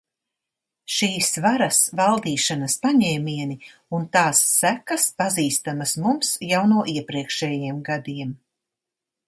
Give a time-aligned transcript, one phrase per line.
[0.93, 3.57] Šīs varas valdīšanas paņēmieni
[3.99, 8.37] un tās sekas pazīstamas mums jau no iepriekšējiem gadiem.